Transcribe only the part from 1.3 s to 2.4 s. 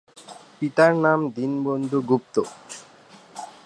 Dinabandhu Gupta.